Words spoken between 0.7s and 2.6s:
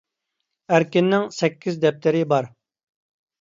ئەركىننىڭ سەككىز دەپتىرى بار.